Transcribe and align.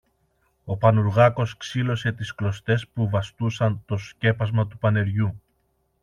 Ο 0.65 0.77
Πανουργάκος 0.77 1.57
ξήλωσε 1.57 2.11
τις 2.11 2.35
κλωστές 2.35 2.87
που 2.87 3.09
βαστούσαν 3.09 3.81
το 3.85 3.97
σκέπασμα 3.97 4.67
του 4.67 4.77
πανεριού 4.77 5.41